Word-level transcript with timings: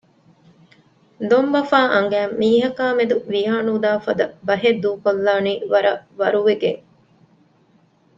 ދޮންބަފާ 1.29 1.79
އަނގައިން 1.93 2.35
މީހަކާ 2.41 2.85
މެދު 2.97 3.15
ވިޔާނުދާ 3.31 3.91
ފަދަ 4.05 4.25
ބަހެއް 4.47 4.81
ދޫކޮށްލާނީ 4.83 5.53
ވަރަށް 5.71 6.03
ވަރުވެގެން 6.19 6.81